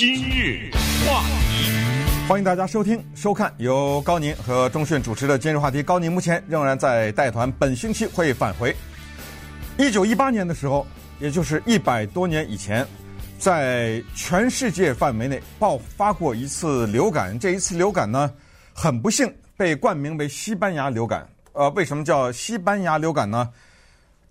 [0.00, 0.70] 今日
[1.06, 5.82] 话题，欢迎大家收听、收看由高宁和钟讯主持的《今日话题》。
[5.84, 8.74] 高宁目前仍然在带团，本星期会返回。
[9.76, 10.86] 一九一八年的时候，
[11.18, 12.86] 也就是一百多年以前，
[13.38, 17.38] 在全世界范围内爆发过一次流感。
[17.38, 18.32] 这一次流感呢，
[18.72, 21.28] 很不幸被冠名为西班牙流感。
[21.52, 23.46] 呃，为什么叫西班牙流感呢？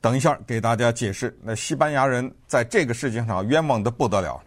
[0.02, 1.38] 等一下给大家解释。
[1.44, 4.42] 那西班牙人在这个事情上冤枉的不得了。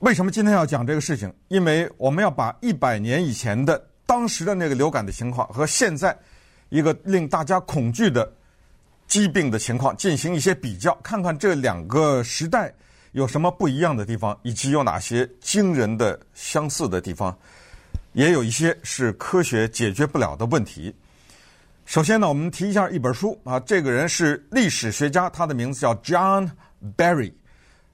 [0.00, 1.30] 为什么今天要讲这个事情？
[1.48, 6.18] 因为我们要把一百年以前的当时的那个流感的情况和现在
[6.70, 8.32] 一个令大家恐惧的
[9.06, 12.72] 疾病的情况进行一些比较，看看这两个时代
[13.12, 17.36] 有什么不一样的地方，以及有哪些惊人的相似的地方，
[18.14, 20.94] 也有一些是科学解决不了的问题。
[21.84, 26.48] 首先呢，我们提一下一本书啊，这个人是历史学家，他的名字叫 John
[26.96, 27.34] Barry。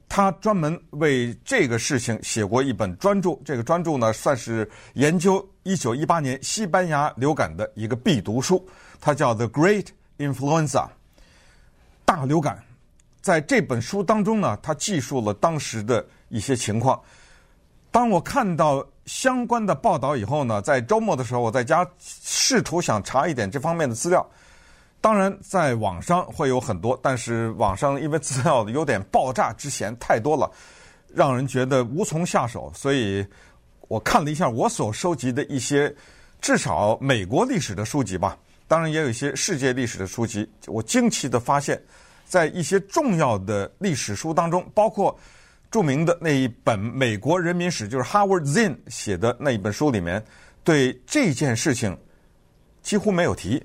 [0.09, 8.67] 他专门为这个事情写过一本专著，这个专著呢算是研究一九一八年西班牙流感的一个必读书，
[9.01, 9.87] 它叫《The Great
[10.19, 10.69] Influenza》
[12.05, 12.63] 大流感。
[13.21, 17.01] 在这本书当中呢，他记述了当时的一些情况。
[17.91, 24.25] 当我看到相关的报道以后呢，在周末的时候，我在家试图想查一点这方面的资料。
[25.01, 30.51] 当然，在网上会有很多，但是网上因为资料有点爆炸之嫌太多了，
[31.15, 32.73] 让人觉得无从下手。
[32.75, 33.25] 所以
[33.89, 35.95] 我看了一下我所收集的一些，
[36.41, 38.37] 至少美国历史的书籍吧，
[38.67, 40.49] 当然也有一些世界历史的书籍。
[40.67, 41.81] 我惊奇地发现，
[42.25, 45.17] 在一些重要的历史书当中，包括
[45.71, 50.25] 著名的那一本美国人民史，就是 Howard Zinn 写的那一本书里面，
[50.65, 51.97] 对这件事情
[52.83, 53.65] 几乎没有提。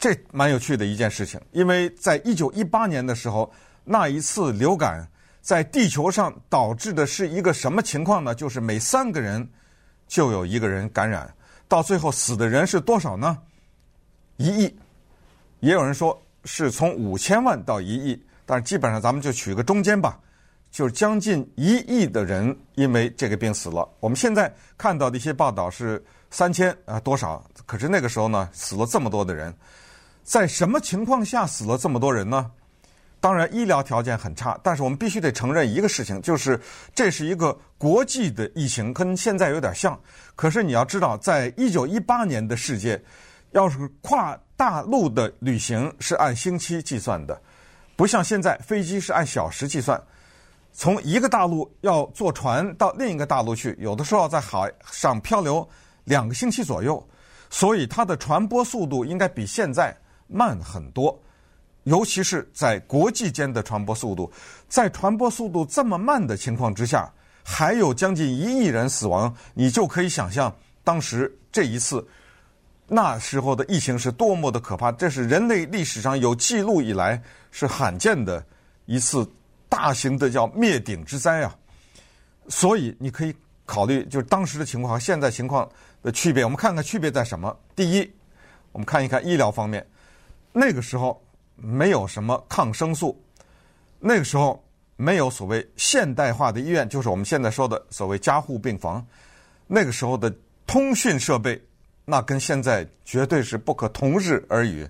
[0.00, 3.52] 这蛮有趣的一件事情，因为在一九一八年的时候，
[3.84, 5.06] 那一次流感
[5.42, 8.34] 在地球上导致的是一个什么情况呢？
[8.34, 9.46] 就是每三个人
[10.08, 11.30] 就有一个人感染，
[11.68, 13.36] 到最后死的人是多少呢？
[14.38, 14.74] 一亿，
[15.60, 20.18] 也有人说是从五千万到一亿，但是基本上咱们就取个中间吧，
[20.70, 23.86] 就是将近一亿的人因为这个病死了。
[24.00, 29.54] 我们现在看到的一些报道是三千啊多少，可是那个时候呢，死了这么多的人。
[30.22, 32.50] 在什么情况下死了这么多人呢？
[33.22, 36.58] 当然，医疗条件很差，但是我们必须得承认一个事情，就是
[36.94, 40.00] 这是一个国际的疫情，跟现在有点像。
[40.34, 42.98] 可是你要知道，在一九一八年的世界，
[43.50, 47.38] 要是跨大陆的旅行是按星期计算的，
[47.94, 50.02] 不像现在飞机是按小时计算。
[50.72, 55.68] 从一个大陆要坐船到另一个大陆去，有的时候要在海上漂流
[56.04, 57.06] 两个星期左右，
[57.50, 59.94] 所以它的传播速度应该比现在。
[60.30, 61.18] 慢很多，
[61.84, 64.30] 尤其是在国际间的传播速度，
[64.68, 67.10] 在传播速度这么慢的情况之下，
[67.42, 70.54] 还有将近一亿人死亡，你就可以想象
[70.84, 72.06] 当时这一次
[72.86, 74.92] 那时候的疫情是多么的可怕。
[74.92, 77.20] 这是人类历史上有记录以来
[77.50, 78.44] 是罕见的
[78.86, 79.28] 一次
[79.68, 81.56] 大型的叫灭顶之灾啊！
[82.48, 85.68] 所以你可以考虑，就是当时的情况和现在情况
[86.02, 86.42] 的区别。
[86.42, 87.56] 我们看看区别在什么？
[87.76, 88.10] 第一，
[88.72, 89.86] 我们看一看医疗方面。
[90.52, 91.22] 那个时候
[91.56, 93.22] 没有什么抗生素，
[93.98, 94.62] 那个时候
[94.96, 99.06] 没有所谓现代化的医院，就是我们现在说的所谓加护病房。
[99.66, 100.34] 那个时候的
[100.66, 101.60] 通讯设备，
[102.04, 104.88] 那跟现在绝对是不可同日而语。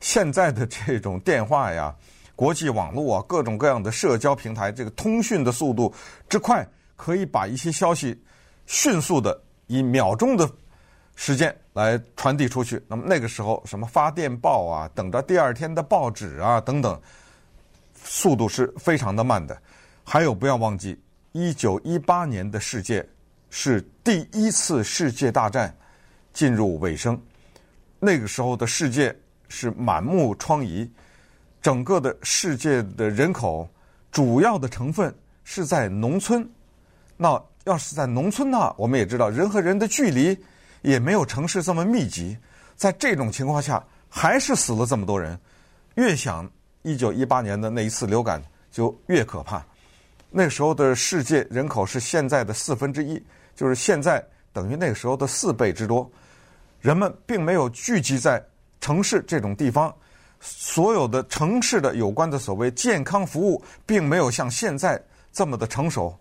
[0.00, 1.94] 现在的这种电话呀、
[2.34, 5.92] 国际网络啊、各种各样的社交平台，这个通讯的速度
[6.28, 8.18] 之快，可以把一些消息
[8.66, 10.50] 迅速的以秒钟的。
[11.14, 12.82] 时间来传递出去。
[12.88, 17.00] 那么那个时候，什么发电报啊，等着第二天的报纸啊，等等，
[18.02, 19.56] 速度是非常的慢的。
[20.04, 20.98] 还有，不要忘记，
[21.32, 23.06] 一九一八年的世界
[23.50, 25.74] 是第一次世界大战
[26.32, 27.20] 进入尾声。
[28.00, 29.16] 那个时候的世界
[29.48, 30.90] 是满目疮痍，
[31.60, 33.68] 整个的世界的人口
[34.10, 36.44] 主要的成分是在农村。
[37.16, 40.36] 那要是在农村呢，我们也知道人和人的距离。
[40.82, 42.36] 也没有城市这么密集，
[42.76, 45.38] 在这种情况下，还是死了这么多人。
[45.94, 46.48] 越想
[46.82, 49.64] 一九一八年的那一次流感就越可怕。
[50.30, 53.22] 那时候的世界人口是现在的四分之一，
[53.54, 56.10] 就是现在等于那个时候的四倍之多。
[56.80, 58.42] 人们并没有聚集在
[58.80, 59.94] 城市这种地方，
[60.40, 65.00] 所有的城市的有关的所谓健康服务，并没有像现在
[65.32, 66.18] 这么的成熟。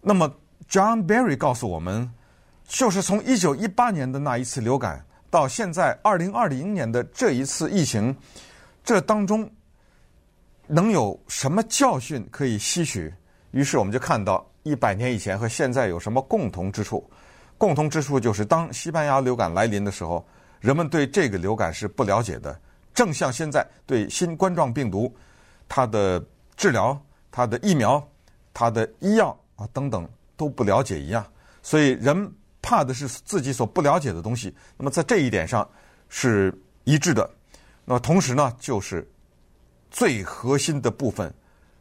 [0.00, 0.32] 那么
[0.70, 2.10] ，John Barry 告诉我们。
[2.68, 8.14] 就是从一九一八年的那一次流感到现在二零二零年的这一次疫情，
[8.84, 9.50] 这当中
[10.66, 13.12] 能有什么教训可以吸取？
[13.52, 17.08] 于是我们就看到，一百年以前和现在有什么共同之处？
[17.56, 20.24] 共同之处就是，当西班牙流感来临的时候，
[20.60, 22.56] 人们对这个流感是不了解的，
[22.92, 25.12] 正像现在对新冠状病毒，
[25.68, 26.22] 它的
[26.54, 27.00] 治疗、
[27.30, 28.06] 它的疫苗、
[28.52, 30.06] 它的医药啊等等
[30.36, 31.24] 都不了解一样。
[31.62, 34.54] 所以人怕的是自己所不了解的东西。
[34.76, 35.68] 那么在这一点上
[36.08, 36.52] 是
[36.84, 37.28] 一致的。
[37.84, 39.08] 那么同时呢，就是
[39.90, 41.32] 最核心的部分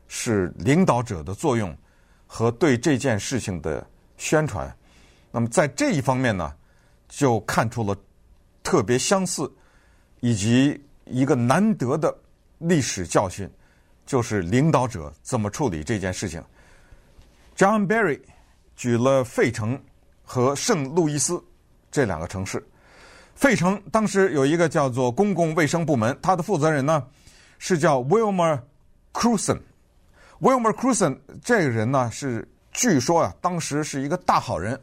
[0.07, 1.75] 是领导者的作用
[2.25, 3.85] 和对这件事情的
[4.18, 4.74] 宣传。
[5.31, 6.53] 那么在这一方面呢，
[7.09, 7.95] 就看出了
[8.63, 9.51] 特别相似
[10.21, 12.18] 以及一个难得的
[12.57, 13.50] 历史教训，
[14.06, 16.44] 就是领导者怎么处理这件事情。
[17.56, 18.21] John Barry
[18.75, 19.81] 举了费城
[20.29, 21.41] 和圣路易斯
[21.89, 22.62] 这两个城市。
[23.33, 27.01] 费城当时有一个叫做公共卫生部门，它的负责人呢
[27.57, 28.59] 是叫 Wilmer
[29.13, 29.59] Cruson。
[30.41, 34.77] Wilmer Cruson 这个人呢是据说啊，当时是一个大好人。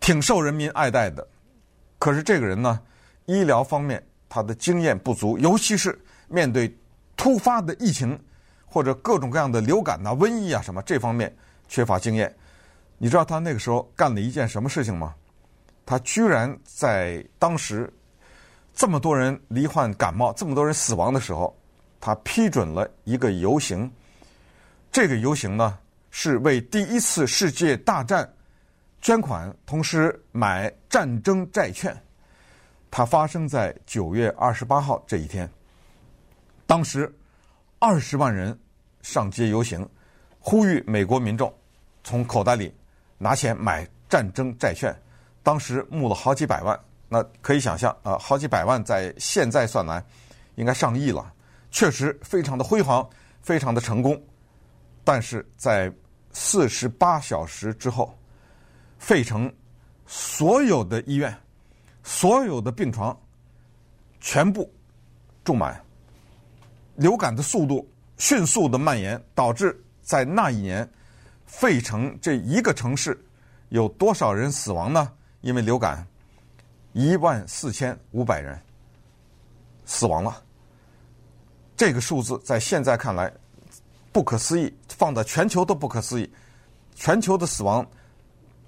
[0.00, 1.24] 挺受人民爱戴的，
[2.00, 2.80] 可是这个人呢，
[3.26, 5.96] 医疗方面他的经验不足，尤其是
[6.26, 6.76] 面对
[7.16, 8.18] 突发的疫情
[8.66, 11.32] 或者各种各样的流感呐、啊、瘟疫啊什么这方面
[11.68, 12.34] 缺乏经验。
[13.02, 15.12] 你知道他那个时候干了一件什么事情吗？
[15.84, 17.92] 他居然在当时
[18.72, 21.52] 这么多人罹患感冒、这么多人死亡的时候，
[22.00, 23.90] 他批准了一个游行。
[24.92, 25.76] 这个游行呢，
[26.12, 28.32] 是为第一次世界大战。
[29.00, 32.00] 捐款，同时买战争债券。
[32.88, 35.50] 它发生在九月二十八号这一天。
[36.68, 37.12] 当时
[37.80, 38.56] 二十万人
[39.00, 39.84] 上街游行，
[40.38, 41.52] 呼吁美国民众
[42.04, 42.72] 从口袋里
[43.22, 44.94] 拿钱买战争债券。
[45.42, 46.78] 当时募了好几百万，
[47.08, 50.04] 那可以想象啊，好几百万在现在算来
[50.56, 51.32] 应该上亿了。
[51.70, 53.08] 确实非常的辉煌，
[53.40, 54.20] 非常的成功。
[55.04, 55.92] 但是在
[56.32, 58.12] 四十八小时之后。
[58.98, 59.52] 费城
[60.06, 61.36] 所有的医院、
[62.04, 63.20] 所有的病床
[64.20, 64.72] 全部
[65.42, 65.84] 住满，
[66.94, 67.84] 流感的速度
[68.16, 70.88] 迅速的蔓延，导致在那一年，
[71.52, 73.16] 费城这一个城市
[73.68, 75.12] 有多少人死亡呢？
[75.42, 76.04] 因为流感，
[76.92, 78.58] 一万四千五百人
[79.84, 80.42] 死亡了。
[81.76, 83.32] 这个数字在现在看来
[84.10, 86.28] 不可思议，放在全球都不可思议，
[86.94, 87.86] 全球的死亡。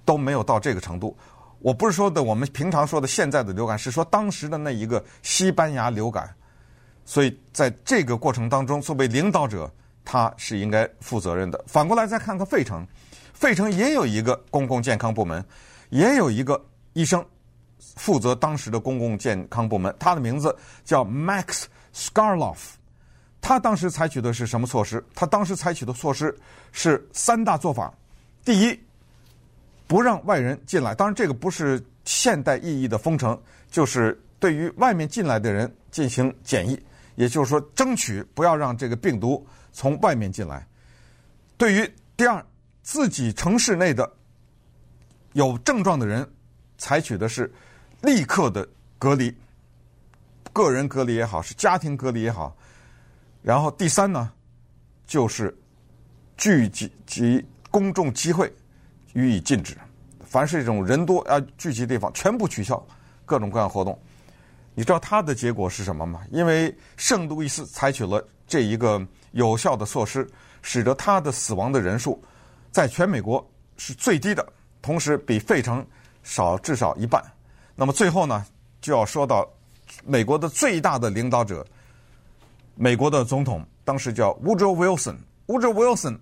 [0.05, 1.17] 都没有到这个程度。
[1.57, 6.31] 我不是说的我们平常说的现在的流感，是说当时的那一个西班牙流感。
[7.05, 9.67] 所以在这个过程当中，作为领导者，
[10.05, 11.61] 他是应该负责任的。
[11.67, 12.87] 反过来再看看费城，
[13.33, 15.43] 费城也有一个公共健康部门，
[15.89, 16.63] 也有一个
[16.93, 17.25] 医生
[17.95, 20.55] 负责当时的公共健康部门，他的名字
[20.85, 21.63] 叫 Max
[21.93, 22.75] Skarloff。
[23.41, 25.03] 他当时采取的是什么措施？
[25.13, 26.33] 他当时采取的措施
[26.71, 27.93] 是三大做法。
[28.45, 28.79] 第一。
[29.87, 36.75] 不让外人进来，当然这个不是现代意义的封城，就是对于外面进来的人进行检疫，
[37.13, 39.45] 也就是说，争取不要让这个病毒
[39.75, 40.65] 从外面进来。
[41.57, 42.43] 对于第二，
[42.81, 44.09] 自己城市内的
[45.33, 46.27] 有症状的人，
[46.77, 47.53] 采取的是
[48.01, 48.67] 立刻的
[48.97, 49.35] 隔离，
[50.53, 52.55] 个人隔离也好，是家庭隔离也好。
[53.41, 54.31] 然后第三呢，
[55.05, 55.55] 就是
[56.37, 58.51] 聚集及公众集会。
[59.13, 59.77] 予以禁止，
[60.25, 62.85] 凡是这种人多啊聚集地方，全部取消
[63.25, 63.97] 各种各样活动。
[64.73, 66.19] 你知道它的结果是什么吗？
[66.31, 69.01] 因为圣路易斯采取了这一个
[69.35, 70.27] 有效的措施，
[70.61, 72.21] 使得他的死亡的人数
[72.71, 73.45] 在全美国
[73.77, 74.45] 是最低的，
[74.81, 75.85] 同时比费城
[76.23, 77.23] 少至少一半。
[77.75, 78.45] 那么最后呢，
[78.81, 79.47] 就要说到
[80.03, 81.65] 美国的最大的领导者，
[82.75, 85.15] 美国的总统，当时叫 Woodrow Wilson。
[85.47, 86.17] Woodrow Wilson。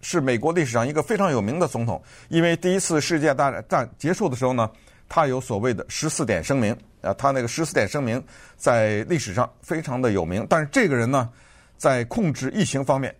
[0.00, 4.70] 是美国历史上一个非常有名的总统，因为第一次世界大战结束的时候呢，
[5.08, 6.72] 他有所谓的十四点声明
[7.02, 8.22] 啊，他那个十四点声明
[8.56, 10.46] 在历史上非常的有名。
[10.48, 11.28] 但是这个人呢，
[11.78, 13.14] 在控制疫情方面，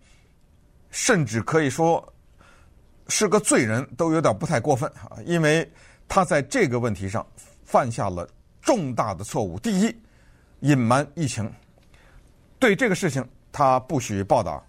[0.91, 2.13] 甚至可以说
[3.07, 5.67] 是个罪人，都有点不太过分啊，因为
[6.07, 7.25] 他在这个问题上
[7.63, 8.29] 犯下了
[8.61, 9.57] 重大的错误。
[9.57, 9.95] 第一，
[10.59, 11.51] 隐瞒疫情，
[12.59, 14.63] 对这个事情他不许报道。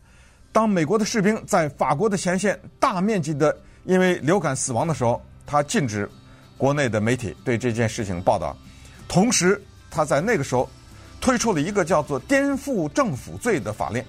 [0.53, 6.09] 当美国的士兵在法国的前线大面积的因为流感死亡的时候，他禁止
[6.57, 8.57] 国内的媒体对这件事情报道。
[9.09, 10.69] 同时，他在那个时候
[11.21, 14.03] 推出了一个叫做“颠覆政府罪”的法令，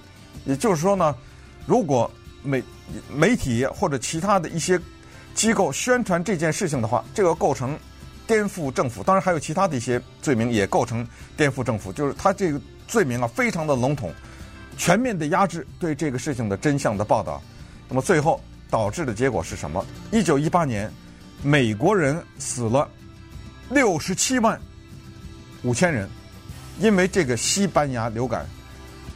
[0.44, 1.14] 也就是说呢，
[1.66, 2.10] 如果
[2.42, 2.62] 媒
[3.14, 4.80] 媒体或者其他的一些
[5.34, 7.78] 机构宣传这件事情的话，这个构成
[8.26, 9.02] 颠覆政府。
[9.02, 14.12] 当然，还有其他的一些罪名也构成颠覆政府，就是他这个罪名啊，非常的笼统。
[14.78, 17.42] 全面的压制对这个事情的真相的报道，
[17.88, 18.40] 那么最后
[18.70, 19.84] 导致的结果是什么？
[20.10, 20.90] 一九一八年，
[21.42, 22.88] 美国人死了
[23.68, 24.58] 六十七万
[25.62, 26.08] 五千人，
[26.82, 28.44] 因为这个西班牙流感。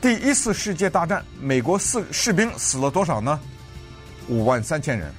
[0.01, 3.41] 第一次世界大战，美国四士兵死了多少呢？
[4.29, 5.13] 五万三千人，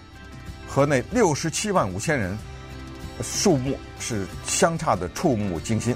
[0.66, 2.38] 和那六十七万五千人，
[3.22, 5.94] 数目是相差的触目惊心。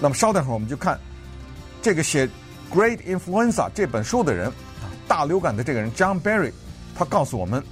[0.00, 0.98] 那么稍等会儿，我们就看
[1.82, 2.26] 这个写
[2.72, 4.50] 《Great Influenza》这本书的人，
[5.06, 6.52] 大流感的这个人 John Barry，
[6.96, 7.62] 他告诉我们，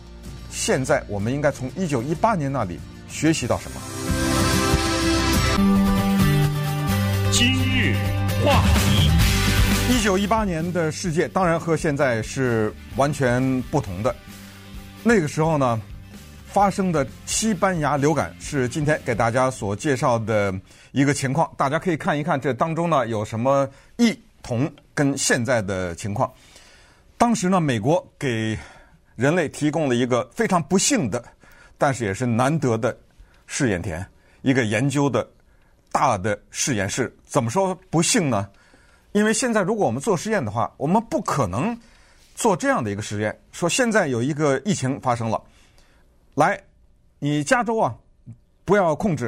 [0.51, 4.20] 现在我们应该从一九一八年那里学习到什么？
[8.45, 9.11] 话题。
[9.91, 14.15] 一九一八年的世界当然和现在是完全不同的。
[15.03, 15.81] 那个时候呢，
[16.47, 20.55] 发生的西班牙流感是今天给大家所介绍的
[20.93, 21.51] 一个情况。
[21.57, 26.31] 大家可以看一看这当中呢有什么异同跟现在的情况。
[27.19, 28.57] 当时呢，美国给
[29.17, 31.23] 人类提供了一个非常不幸的，
[31.77, 32.97] 但是也是难得的
[33.47, 34.07] 试验田，
[34.41, 35.29] 一个研究的
[35.91, 37.15] 大的实验室。
[37.25, 38.49] 怎么说不幸呢？
[39.13, 41.77] 因为现在如果我们做实验的话，我们不可能
[42.35, 43.41] 做这样的一个实验。
[43.51, 45.43] 说现在有一个疫情发生了，
[46.35, 46.61] 来，
[47.19, 47.95] 你加州啊，
[48.65, 49.27] 不要控制；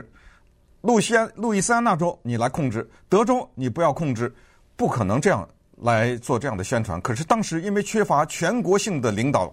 [0.83, 4.33] 路西安、路易斯安那州你来控制；德州你不要控制，
[4.76, 7.00] 不可能这样来做这样的宣传。
[7.00, 9.52] 可是当时因为缺乏全国性的领导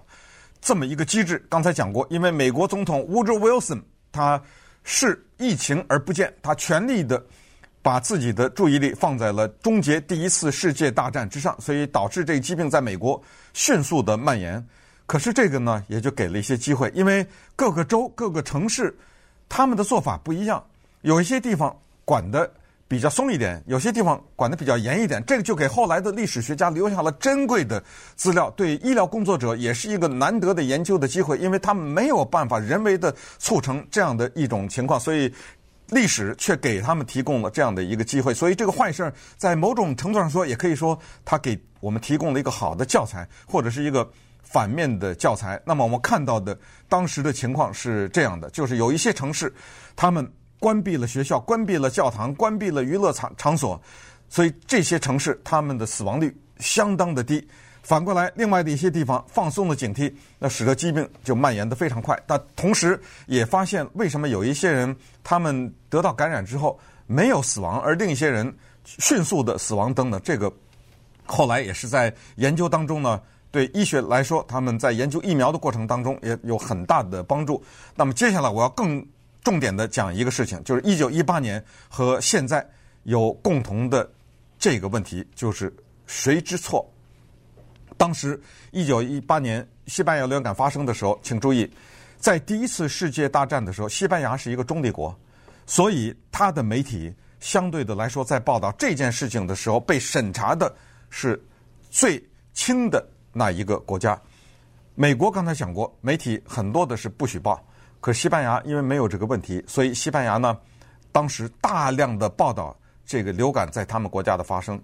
[0.62, 4.40] 这么一个机制，刚才讲过，因为美国总统 Woodrow Wilson 他
[4.92, 7.24] 视疫情而不见，他全力的。
[7.82, 13.20] 把自己的注意力放在了终结第一次世界大战之上，所以导致这个疾病在美国
[13.54, 14.64] 迅速的蔓延。
[15.06, 18.94] 可是这个呢，也就给了一些机会，因为各个州、各个城市，
[19.48, 20.62] 他们的做法不一样，
[21.04, 22.52] 有一些地方管的
[22.90, 25.24] 比较松一点，有些地方管得比较严一点。
[25.26, 27.82] 这个就给后来的历史学家留下了珍贵的
[28.18, 35.34] 资料，对医疗工作者也是一个难得的研究的机会，因为他们没有办法人为的促成这样的一种情况，所以。
[35.92, 44.08] 历史却给他们提供了这样的一个机会，所以这个坏事儿在某种程度上说，也可以说他给我们提供了一个好的教材，或者是一个
[44.44, 45.60] 反面的教材。
[45.66, 46.56] 那么我们看到的
[46.88, 49.52] 当时的情况是这样的，就是有一些城市，
[49.96, 53.82] 他们关闭了学校，关闭了教堂，关闭了娱乐场场所，
[54.28, 57.48] 所以这些城市他们的死亡率相当的低。
[57.82, 62.22] 反过来，另外的一些地方放松了警惕，那使得疾病就蔓延得非常快。
[62.28, 70.52] 但同时也发现，为什么有一些人他们得到感染之后没有死亡，而另一些人迅速的死亡等等，这个
[71.26, 77.64] 后来也是在研究当中呢，对医学来说，他们在研究疫苗的过程当中也有很大的帮助。
[77.96, 79.04] 那么接下来我要更
[79.50, 82.64] 重点的讲一个事情，就是一九一八年和现在
[83.02, 84.08] 有共同的
[84.60, 85.76] 这个问题，就是
[86.06, 86.88] 谁之错？
[87.98, 88.40] 当时，
[88.70, 91.68] 一九一八年西班牙流感发生的时候，请注意，
[92.20, 95.20] 在第一次世界大战的时候，西班牙是一个中立国，
[95.66, 100.72] 所以他的媒体相对的来说，在报道这件事情的时候，被审查的
[101.10, 101.44] 是
[101.90, 103.04] 最轻的
[103.34, 104.22] 那一个国家。
[104.94, 107.60] 美国刚才讲过，媒体很多的是不许报，
[108.02, 110.58] 可西班牙因为没有这个问题，所以西班牙呢，
[111.12, 112.76] 当时大量的报道
[113.06, 114.82] 这个流感在他们国家的发生，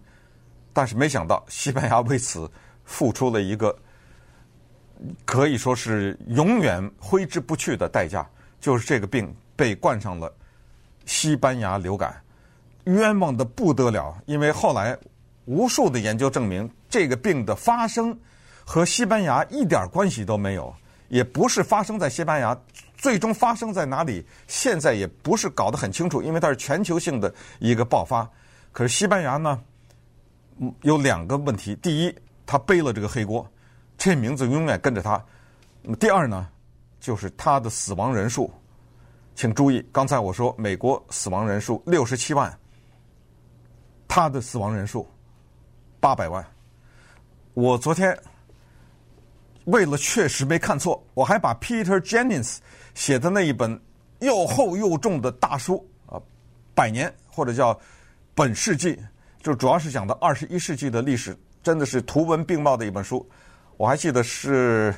[0.74, 2.50] 但是没想到西班牙为此。
[2.88, 3.76] 付出了一个
[5.26, 8.24] 可以说是永远挥之不去的代价，
[8.62, 10.32] 就是这个病被冠上了
[11.04, 12.22] 西班牙流感，
[12.84, 14.16] 冤枉的不得了。
[14.28, 14.96] 因为后来
[15.46, 18.16] 无数的研究证明，这个病的发生
[18.64, 20.72] 和西班牙一点关系都没有，
[21.08, 22.56] 也不是发生在西班牙，
[22.98, 28.30] 最终发生在哪里，现在也不是搞得很清楚，因为它是全球性的一个爆发。
[28.72, 29.62] 可是西班牙呢，
[30.82, 32.16] 有两个问题，第一。
[32.48, 33.44] 他背了这个黑锅，
[33.98, 35.20] 这名字永远跟着他。
[36.00, 36.48] 第二呢，
[37.00, 38.54] 就是他的死亡人数，
[39.34, 42.56] 请注意，刚才我说美国死亡人数六十七万，
[44.08, 45.10] 他的死亡人数
[46.00, 46.46] 八百万。
[47.56, 48.16] 我昨天
[49.66, 52.58] 为了确实没看错，我还把 Peter Jennings
[52.94, 53.80] 写的那一本
[54.20, 56.20] 又厚又重的大书啊，
[56.74, 57.80] 百年或者叫
[58.34, 59.00] 本世纪，
[59.42, 61.38] 就主要是讲的二十一世纪的历史。
[61.64, 63.28] 真的是图文并茂的一本书，
[63.76, 64.94] 我还记得是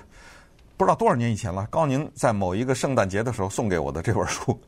[0.75, 1.65] 不知道多少年以前了。
[1.71, 4.59] 高宁在某一个圣诞节的时候送给我的这本书。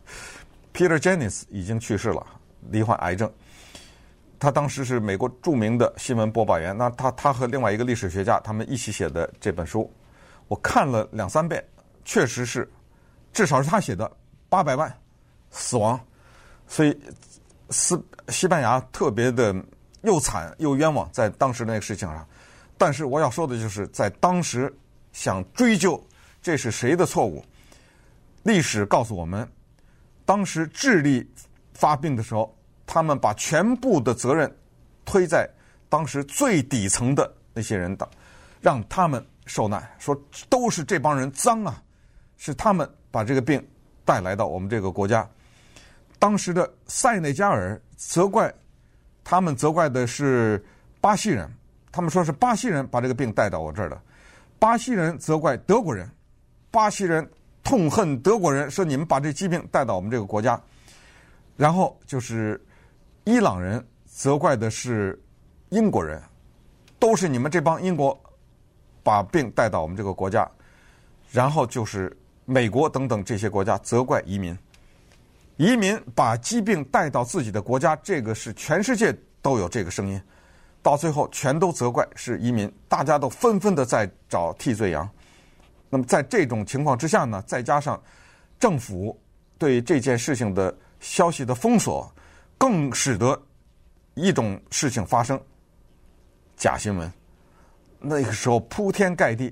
[0.74, 2.26] Peter Jennings 已经去世了，
[2.72, 3.30] 罹患癌症。
[4.40, 6.76] 他当时是美国著名的新闻播报员。
[6.78, 9.92] 那他他和另外一个历史学家他们一起写的这本书，
[10.48, 11.64] 我看了两三遍，
[12.06, 12.68] 确实是，
[13.34, 14.10] 至少是他写的
[14.48, 14.92] 八百万
[15.52, 16.00] 死亡，
[16.68, 16.98] 所以
[17.70, 17.96] 西
[18.30, 19.54] 西班牙特别的。
[20.04, 22.26] 又惨又冤枉，在当时那个事情上，
[22.78, 24.74] 但是我要说的就是，在当时
[25.12, 26.02] 想追究
[26.42, 27.44] 这是谁的错误？
[28.44, 29.46] 历史告诉我们，
[30.24, 31.30] 当时智利
[31.74, 32.58] 发病的时候，
[32.92, 34.52] 他们把全部的责任
[35.06, 35.48] 推在
[35.90, 38.10] 当时最底层的那些人的，
[38.60, 40.20] 让他们受难，说
[40.50, 41.80] 都是这帮人脏啊，
[42.38, 43.64] 是他们把这个病
[44.04, 45.28] 带来到我们这个国家。
[46.18, 48.52] 当时的塞内加尔责怪
[49.24, 50.64] 他们，责怪的是
[51.00, 51.48] 巴西人，
[51.92, 54.02] 他们说是巴西人把这个病带到我这儿的。
[54.58, 56.10] 巴西人责怪德国人，
[56.72, 57.30] 巴西人
[57.64, 60.60] 痛恨德国人，说你们把这疾病带到我们这个国家。
[61.56, 62.60] 然后就是
[63.30, 65.22] 伊朗人责怪的是
[65.70, 66.20] 英国人，
[66.98, 68.20] 都是你们这帮英国
[69.04, 70.50] 把病带到我们这个国家。
[71.32, 72.12] 然后就是
[72.46, 74.58] 美国等等这些国家责怪移民，
[75.58, 80.20] 移民把疾病带到自己的国家，这个是全世界都有这个声音。
[80.82, 85.08] 到最后，全都责怪是移民，大家都纷纷的在找替罪羊。
[85.88, 88.02] 那么，在这种情况之下呢，再加上
[88.60, 89.16] 政府
[89.60, 92.12] 对这件事情的消息的封锁，
[92.60, 93.42] 更使得
[94.14, 95.42] 一种事情发生：
[96.56, 97.12] 假新闻。
[98.00, 99.52] 那个时候铺天盖地，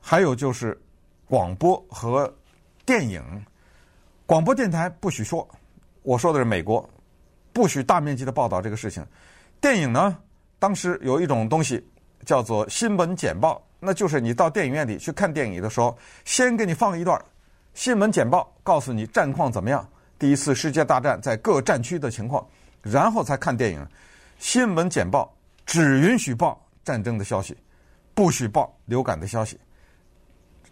[0.00, 0.78] 还有就是
[1.26, 2.30] 广播和
[2.84, 3.22] 电影，
[4.26, 5.48] 广播电台不许说，
[6.02, 6.86] 我说的是美国，
[7.52, 9.06] 不许大面积的报道这个事情。
[9.60, 10.18] 电影呢？
[10.58, 11.84] 当时有一种东西
[12.24, 17.20] 叫做新闻简报，那就是你到电影院里去看电影的时候，先给你放一段
[17.74, 19.88] 新闻简报，告诉你战况怎么样，
[20.22, 22.46] 第一次世界大战在各战区的情况，
[22.80, 23.84] 然后才看电影。
[24.38, 25.36] 新闻简报
[25.66, 27.58] 只允许报战争的消息，
[28.14, 29.58] 不许报流感的消息。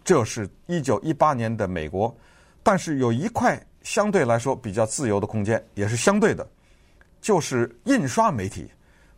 [0.05, 2.17] 这是一九一八年的美国，
[2.63, 6.49] 但是有一块相对来说比较自由的空间，也是相对的，
[7.21, 8.71] 就是印刷媒体。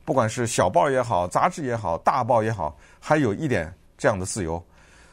[0.03, 4.65] 不管是小报也好，杂志也好，大报也好，还有一点这样的自由，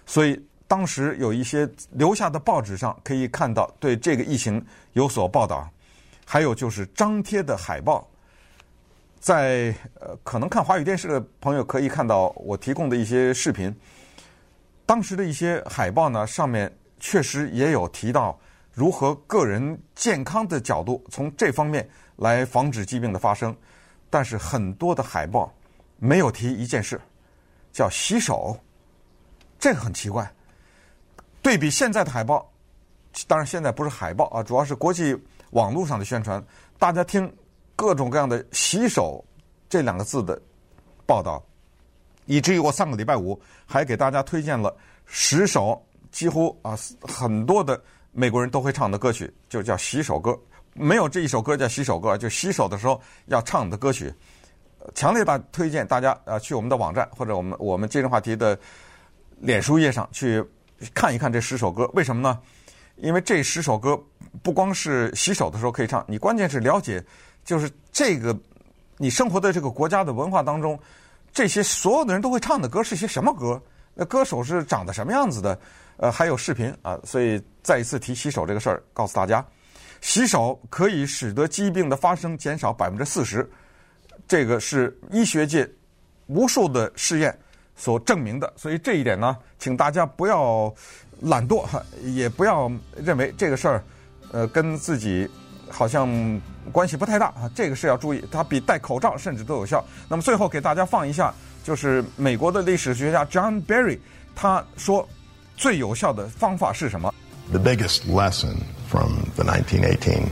[0.05, 5.67] 所以当时有一些留下的报纸上可以看到对这个疫情有所报道，
[6.23, 8.07] 还有就是张贴的海报，
[9.19, 13.75] 在呃可能看华语电视的朋友可以看到我提供的一些视频，
[14.85, 18.39] 当时的一些海报呢，上面确实也有提到
[18.71, 23.55] 如何个人健康的角度从这方面来防止疾病的发生。
[24.11, 25.51] 但是很多的海报
[25.97, 27.01] 没有提一件事，
[27.71, 28.55] 叫洗手，
[29.57, 30.31] 这个很奇怪。
[31.41, 32.51] 对比现在的海报，
[33.27, 35.17] 当然现在不是海报啊，主要是国际
[35.51, 36.43] 网络上的宣传，
[36.77, 37.31] 大家听
[37.75, 39.23] 各种各样的“洗手”
[39.69, 40.39] 这两个字的
[41.05, 41.43] 报道，
[42.25, 44.75] 以至于我上个礼拜五还给大家推荐了
[45.05, 50.37] 十首几乎啊很多的美国人都会唱的歌曲，就叫洗手歌。
[50.73, 54.13] 没有这一首歌叫洗手歌，就洗手的时候要唱的歌曲，
[54.93, 58.57] 强烈大推荐大家啊去我们的网站或者我们我们今日话题的
[59.39, 60.43] 脸书页上去
[60.93, 61.89] 看一看这十首歌。
[61.93, 62.39] 为什么呢？
[62.95, 63.97] 因为这十首歌
[64.43, 67.03] 不光是洗手的时候可以唱，你关键是了解
[67.45, 68.37] 就是这个
[68.97, 70.77] 你生活在这个国家的文化当中，
[71.31, 73.61] 这些所有的人都会唱的歌是些什么歌？
[73.93, 75.59] 那歌手是长得什么样子的？
[75.97, 79.45] 呃，还有视频啊，所以再一次提洗手这个事儿，告诉大家。
[80.01, 83.49] 洗手可以使得疾病的发生减少百分之四十，
[84.25, 85.69] 这个是医学界
[86.27, 87.37] 无数的试验
[87.79, 88.53] 所证明的。
[88.55, 90.71] 所以这一点呢，请大家不要
[91.21, 91.65] 懒惰，
[92.03, 93.83] 也不要认为这个事儿，
[94.31, 95.27] 呃，跟自己
[95.67, 96.07] 好像
[96.71, 97.49] 关系不太大啊。
[97.55, 99.83] 这个是要注意，它比戴口罩甚至都有效。
[100.07, 103.97] 那么最后给大家放一下，就是美国的历史学家 John Barry
[104.35, 105.07] 他说
[105.57, 107.11] 最有效的方法是什么
[107.49, 108.57] ？The biggest lesson.
[108.89, 110.31] from the 1918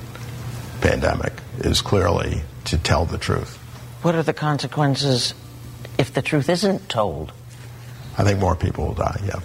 [0.81, 3.57] pandemic is clearly to tell the truth.
[4.01, 5.33] What are the consequences
[5.97, 7.31] if the truth isn't told?
[8.17, 9.39] I think more people will die, yeah.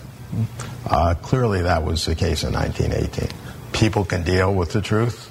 [0.86, 3.28] Uh, clearly, that was the case in 1918.
[3.72, 5.28] People can deal with the truth.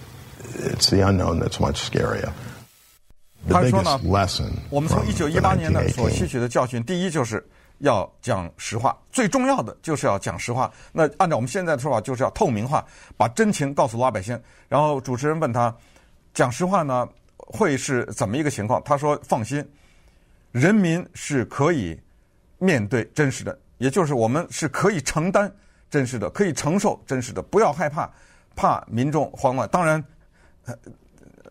[0.55, 2.31] It's the unknown that's much scarier.
[3.49, 7.43] 他说呢 lesson 我们从一九一八年呢所吸取的教训，第一就是
[7.79, 10.71] 要讲实话，最重要的就是要讲实话。
[10.91, 12.85] 那按照我们现在的说法，就是要透明化，
[13.17, 14.39] 把真情告诉老百姓。
[14.69, 15.75] 然后主持人问他，
[16.35, 18.79] 讲实话呢会是怎么一个情况？
[18.85, 19.67] 他说：“放心，
[20.51, 21.99] 人民是可以
[22.61, 25.51] 面对真实的，也就是我们是可以承担
[25.89, 28.07] 真实的，可以承受真实的，不要害怕，
[28.55, 29.67] 怕民众慌乱。
[29.69, 30.03] 当然，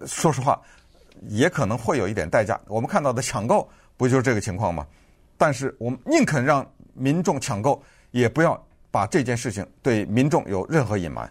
[0.07, 0.63] 说实话，
[1.23, 2.59] 也可能会有一点代价。
[2.69, 4.87] 我们看到的抢购，不就是这个情况吗？”
[5.37, 11.31] 但是我们宁肯让民众抢购，也不要把这件事情对民众有任何隐瞒。